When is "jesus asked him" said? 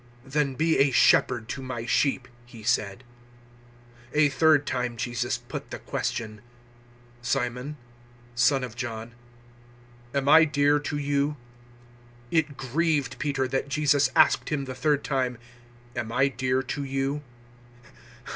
13.69-14.65